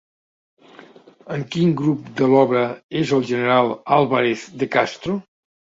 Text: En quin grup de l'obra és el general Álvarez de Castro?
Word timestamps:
En 1.35 1.43
quin 1.57 1.75
grup 1.83 2.09
de 2.23 2.31
l'obra 2.33 2.65
és 3.03 3.15
el 3.21 3.29
general 3.35 3.73
Álvarez 4.01 4.51
de 4.65 4.75
Castro? 4.79 5.21